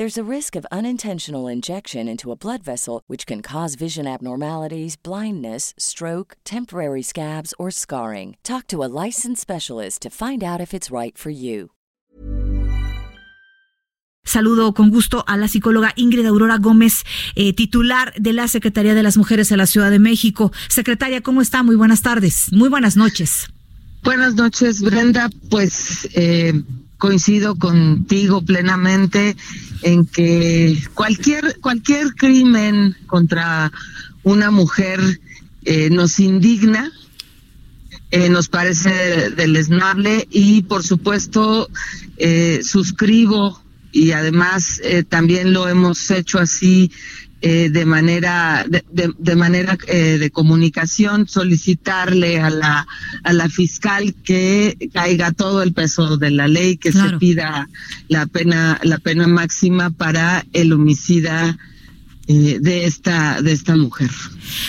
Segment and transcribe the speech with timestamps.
[0.00, 4.96] There's a risk of unintentional injection into a blood vessel, which can cause vision abnormalities,
[4.96, 8.38] blindness, stroke, temporary scabs, or scarring.
[8.42, 11.72] Talk to a licensed specialist to find out if it's right for you.
[14.24, 17.04] Saludo con gusto a la psicóloga Ingrid Aurora Gómez,
[17.34, 20.50] eh, titular de la Secretaría de las Mujeres de la Ciudad de México.
[20.70, 21.62] Secretaria, ¿cómo está?
[21.62, 23.48] Muy buenas tardes, muy buenas noches.
[24.02, 25.28] Buenas noches, Brenda.
[25.50, 26.54] Pues eh,
[27.00, 29.34] coincido contigo plenamente
[29.82, 33.72] en que cualquier cualquier crimen contra
[34.22, 35.00] una mujer
[35.64, 36.92] eh, nos indigna,
[38.10, 41.68] eh, nos parece deleznable y por supuesto
[42.18, 43.60] eh, suscribo
[43.92, 46.92] y además eh, también lo hemos hecho así
[47.42, 52.86] eh, de manera de, de, de manera eh, de comunicación solicitarle a la
[53.22, 57.10] a la fiscal que caiga todo el peso de la ley que Claro.
[57.10, 57.68] se pida
[58.08, 61.56] la pena la pena máxima para el homicida
[62.30, 64.10] eh, de esta de esta mujer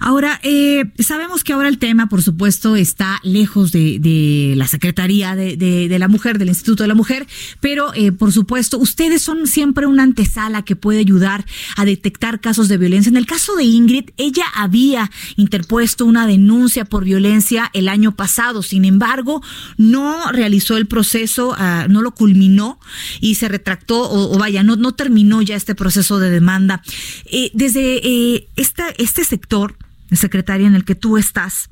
[0.00, 5.34] Ahora, eh, sabemos que ahora el tema, por supuesto, está lejos de, de la Secretaría
[5.34, 7.26] de, de- la Mujer, del Instituto de la Mujer,
[7.60, 12.68] pero, eh, por supuesto, ustedes son siempre una antesala que puede ayudar a detectar casos
[12.68, 13.08] de violencia.
[13.10, 18.62] En el caso de Ingrid, ella había interpuesto una denuncia por violencia el año pasado,
[18.62, 19.42] sin embargo,
[19.78, 22.78] no realizó el proceso, ah, no lo culminó
[23.20, 26.82] y se retractó, o, o vaya, no, no terminó ya este proceso de demanda.
[27.26, 29.76] Eh, desde eh, esta, este sector,
[30.12, 31.68] secretaria en el que tú estás,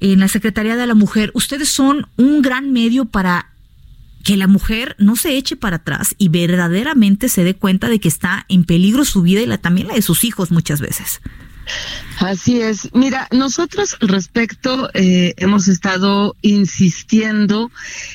[0.00, 3.50] en la Secretaría de la Mujer, ustedes son un gran medio para
[4.22, 8.08] que la mujer no se eche para atrás y verdaderamente se dé cuenta de que
[8.08, 11.20] está en peligro su vida y la, también la de sus hijos muchas veces.
[12.18, 12.90] Así es.
[12.92, 17.70] Mira, nosotros al respecto eh, hemos estado insistiendo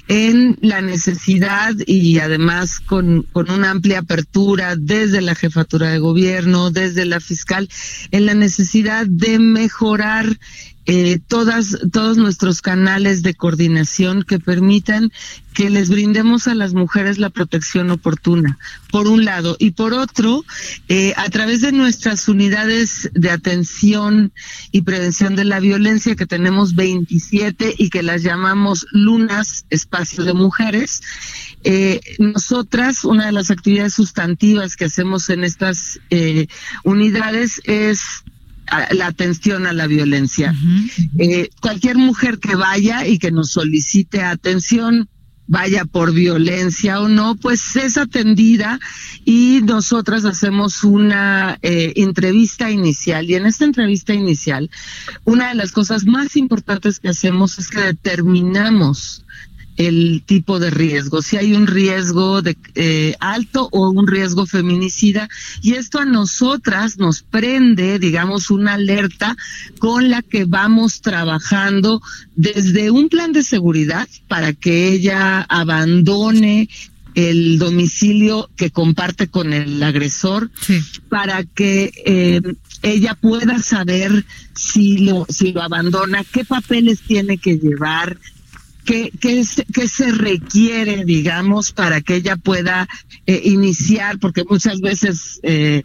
[0.08, 6.70] en la necesidad y además con, con una amplia apertura desde la jefatura de gobierno,
[6.70, 7.68] desde la fiscal,
[8.12, 10.38] en la necesidad de mejorar
[10.86, 15.12] eh, todas, todos nuestros canales de coordinación que permitan
[15.56, 18.60] que les brindemos a las mujeres la protección oportuna,
[18.92, 20.44] por un lado, y por otro,
[20.90, 24.34] eh, a través de nuestras unidades de atención
[24.74, 30.34] y prevención de la violencia, que tenemos 27 y que las llamamos lunas, espacio de
[30.34, 31.02] mujeres,
[31.64, 36.48] eh, nosotras, una de las actividades sustantivas que hacemos en estas eh,
[36.84, 38.24] unidades es
[38.68, 40.54] a- la atención a la violencia.
[41.18, 45.08] Eh, cualquier mujer que vaya y que nos solicite atención,
[45.48, 48.80] vaya por violencia o no, pues es atendida
[49.26, 53.30] y nosotras hacemos una eh, entrevista inicial.
[53.30, 54.72] Y en esta entrevista inicial,
[55.24, 59.24] una de las cosas más importantes que hacemos es que determinamos
[59.78, 65.28] el tipo de riesgo, si hay un riesgo de eh, alto o un riesgo feminicida
[65.62, 69.36] y esto a nosotras nos prende, digamos, una alerta
[69.80, 72.02] con la que vamos trabajando
[72.36, 76.70] desde un plan de seguridad para que ella abandone
[77.16, 80.82] el domicilio que comparte con el agresor Sí.
[81.10, 82.42] para que eh,
[82.82, 88.18] ella pueda saber si lo si lo abandona, qué papeles tiene que llevar,
[88.86, 92.88] qué, qué, qué se requiere, digamos, para que ella pueda
[93.26, 95.84] eh, iniciar, porque muchas veces eh,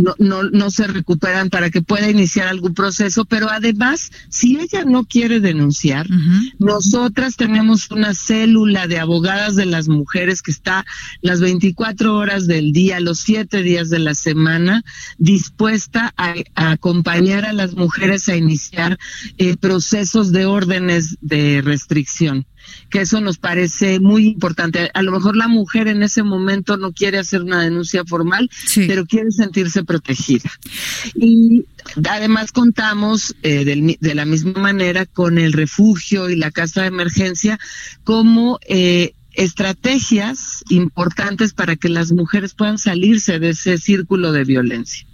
[0.00, 4.84] no, no, no se recuperan para que pueda iniciar algún proceso, pero además, si ella
[4.84, 6.06] no quiere denunciar,
[6.58, 10.84] nosotras tenemos una célula de abogadas de las mujeres que está
[11.20, 14.82] las 24 horas del día, los 7 días de la semana,
[15.18, 18.98] dispuesta a, a acompañar a las mujeres a iniciar
[19.38, 22.46] eh, procesos de órdenes de restricción
[22.90, 24.90] que eso nos parece muy importante.
[24.94, 28.84] A lo mejor la mujer en ese momento no quiere hacer una denuncia formal, Sí.
[28.86, 30.50] pero quiere sentirse protegida.
[31.14, 31.64] Y
[32.08, 36.88] además contamos eh, del de la misma manera con el refugio y la casa de
[36.88, 37.58] emergencia
[38.04, 45.06] como eh, estrategias importantes para que las mujeres puedan salirse de ese círculo de violencia.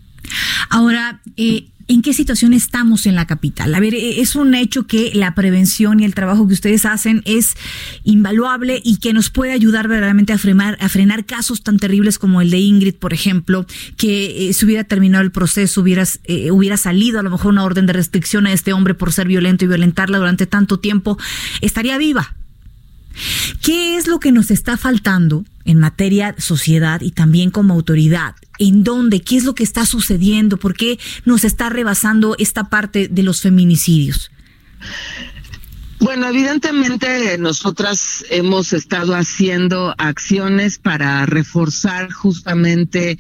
[0.71, 3.73] Ahora, eh, ¿En qué situación estamos en la capital?
[3.75, 7.23] A ver, e, es un hecho que la prevención y el trabajo que ustedes hacen
[7.25, 7.55] es
[8.03, 12.41] invaluable y que nos puede ayudar verdaderamente a frenar, a frenar casos tan terribles como
[12.41, 13.67] el de Ingrid, por ejemplo,
[13.97, 17.65] que eh, si hubiera terminado el proceso, hubiera, eh, hubiera salido a lo mejor una
[17.65, 21.19] orden de restricción a este hombre por ser violento y violentarla durante tanto tiempo,
[21.61, 22.35] estaría viva.
[23.63, 28.35] ¿Qué es lo que nos está faltando en materia sociedad y también como autoridad?
[28.59, 29.21] ¿En dónde?
[29.21, 30.57] ¿Qué es lo que está sucediendo?
[30.57, 34.31] ¿Por qué nos está rebasando esta parte de los feminicidios?
[35.99, 43.19] Bueno, evidentemente nosotras hemos estado haciendo acciones para reforzar justamente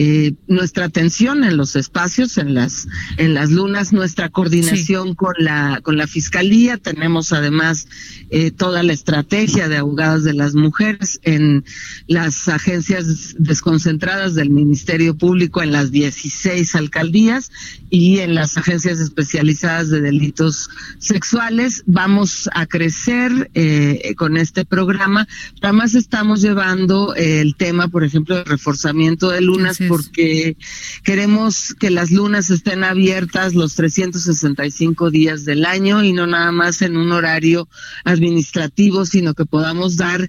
[0.00, 2.86] eh, nuestra atención en los espacios, en las
[3.16, 6.76] en las lunas, nuestra coordinación con la con la fiscalía.
[6.76, 7.88] Tenemos además
[8.30, 11.64] eh, toda la estrategia de abogadas de las mujeres en
[12.06, 17.50] las agencias desconcentradas del Ministerio Público en las 16 alcaldías
[17.90, 21.82] y en las agencias especializadas de delitos sexuales.
[21.86, 25.26] Vamos a crecer eh, con este programa.
[25.60, 30.56] Además estamos llevando el tema, por ejemplo, de reforzamiento de lunas porque
[31.02, 36.82] queremos que las lunas estén abiertas los 365 días del año y no nada más
[36.82, 37.68] en un horario
[38.04, 40.28] administrativo, sino que podamos dar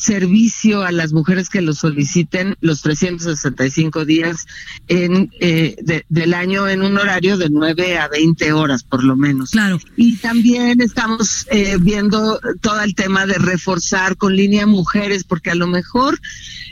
[0.00, 4.46] servicio a las mujeres que lo soliciten los 365 días
[4.88, 9.50] en, eh, del año en un horario de 9 a 20 horas por lo menos.
[9.50, 9.78] Claro.
[9.96, 15.54] Y también estamos eh, viendo todo el tema de reforzar con línea mujeres, porque a
[15.54, 16.18] lo mejor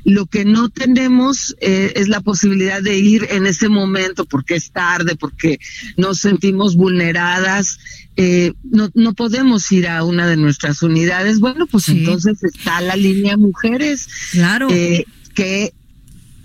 [0.05, 4.71] lo que no tenemos eh, es la posibilidad de ir en ese momento porque es
[4.71, 5.59] tarde, porque
[5.97, 7.79] nos sentimos vulneradas
[8.21, 12.97] eh, no, no podemos ir a una de nuestras unidades, bueno, pues entonces está la
[12.97, 14.09] línea mujeres.
[14.33, 14.69] Claro.
[14.71, 15.05] Eh,
[15.35, 15.73] que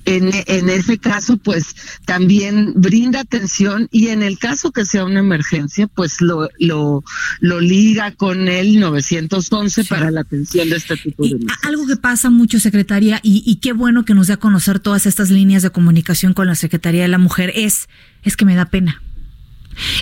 [0.05, 1.75] en, en, ese caso, pues
[2.05, 7.03] también brinda atención y en el caso que sea una emergencia, pues lo, lo,
[7.39, 12.29] lo liga con el 911 para la atención de este tipo de Algo que pasa
[12.29, 15.69] mucho, secretaria, y, y qué bueno que nos dé a conocer todas estas líneas de
[15.69, 17.87] comunicación con la Secretaría de la Mujer, es,
[18.23, 19.01] es que me da pena.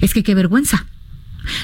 [0.01, 0.87] Es que qué vergüenza.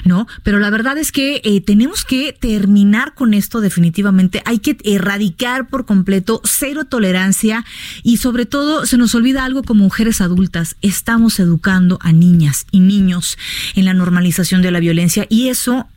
[0.06, 0.27] ¿No?
[0.44, 4.41] Pero la verdad es que eh, tenemos que terminar con esto definitivamente.
[4.45, 7.65] Hay que erradicar por completo cero tolerancia
[8.03, 10.75] y sobre todo se nos olvida algo como mujeres adultas.
[10.81, 13.38] Estamos educando a niñas y niños
[13.75, 15.88] en la normalización de la violencia y eso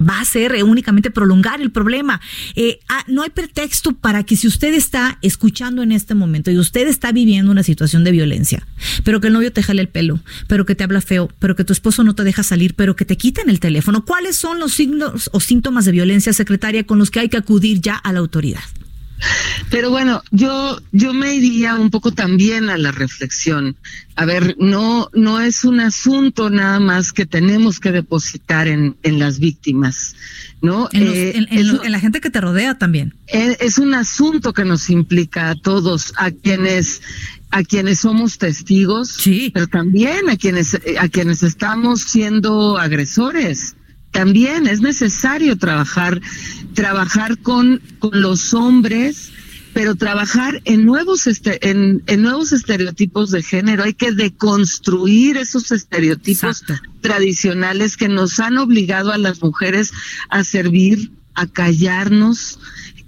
[0.00, 2.20] va a ser eh, únicamente prolongar el problema.
[2.54, 6.58] Eh, ah, no hay pretexto para que si usted está escuchando en este momento y
[6.58, 8.66] usted está viviendo una situación de violencia,
[9.04, 11.64] pero que el novio te jale el pelo, pero que te habla feo, pero que
[11.64, 14.74] tu esposo no te deja salir, pero que te quiten el teléfono, ¿cuáles son los
[14.74, 18.20] signos o síntomas de violencia secretaria con los que hay que acudir ya a la
[18.20, 18.62] autoridad?
[19.70, 23.76] Pero bueno, yo yo me iría un poco también a la reflexión.
[24.14, 29.18] A ver, no no es un asunto nada más que tenemos que depositar en, en
[29.18, 30.14] las víctimas,
[30.62, 30.88] ¿no?
[30.92, 33.14] En, eh, en, la gente que te rodea también.
[33.26, 37.00] Es, es un asunto que nos implica a todos, a quienes
[37.50, 39.50] a quienes somos testigos, sí.
[39.54, 43.76] pero también a quienes a quienes estamos siendo agresores
[44.16, 46.22] también es necesario trabajar,
[46.72, 49.30] trabajar con, con los hombres,
[49.74, 53.84] pero trabajar en nuevos este, en, en, nuevos estereotipos de género.
[53.84, 56.64] Hay que deconstruir esos estereotipos
[57.02, 59.92] tradicionales que nos han obligado a las mujeres
[60.30, 62.58] a servir, a callarnos,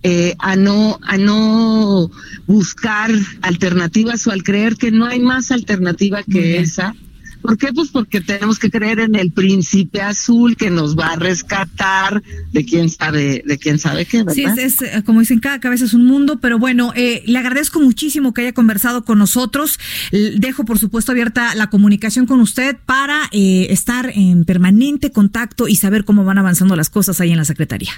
[0.03, 2.11] eh, a no a no
[2.47, 6.95] buscar alternativas o al creer que no hay más alternativa que esa
[7.43, 7.73] ¿Por qué?
[7.73, 12.65] Pues porque tenemos que creer en el príncipe azul que nos va a rescatar de
[12.65, 14.35] quién sabe, de quién sabe qué, ¿verdad?
[14.35, 18.35] Sí, es, como dicen, cada cabeza es un mundo, pero bueno, eh, le agradezco muchísimo
[18.35, 19.79] que haya conversado con nosotros.
[20.11, 25.77] Dejo, por supuesto, abierta la comunicación con usted para eh, estar en permanente contacto y
[25.77, 27.93] saber cómo van avanzando las cosas ahí en la Secretaría.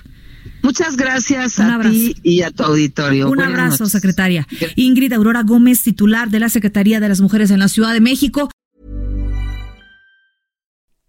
[0.63, 3.31] Muchas gracias a ti y a tu auditorio.
[3.31, 4.47] Un abrazo, secretaria.
[4.77, 8.51] Ingrid Aurora Gómez, titular de la Secretaría de las Mujeres en la Ciudad de México.